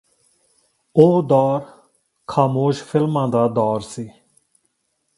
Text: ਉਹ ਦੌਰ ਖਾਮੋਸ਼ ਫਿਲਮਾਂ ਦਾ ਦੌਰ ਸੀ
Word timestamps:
ਉਹ 0.95 1.21
ਦੌਰ 1.23 1.61
ਖਾਮੋਸ਼ 2.27 2.83
ਫਿਲਮਾਂ 2.83 3.27
ਦਾ 3.27 3.47
ਦੌਰ 3.47 3.81
ਸੀ 3.81 4.09